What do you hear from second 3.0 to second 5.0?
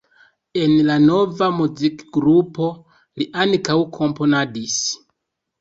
li ankaŭ komponadis.